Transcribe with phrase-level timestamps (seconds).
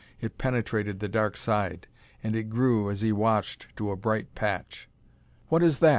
[0.19, 1.85] It penetrated the dark side.
[2.23, 4.89] And it grew, as he watched, to a bright patch.
[5.49, 5.89] "What is that?"